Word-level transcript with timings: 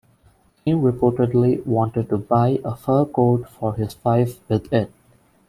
He 0.65 0.71
reportedly 0.71 1.63
wanted 1.63 2.09
to 2.09 2.17
buy 2.17 2.59
a 2.65 2.75
fur 2.75 3.05
coat 3.05 3.47
for 3.47 3.75
his 3.75 3.95
wife 4.03 4.39
with 4.49 4.73
it. 4.73 4.91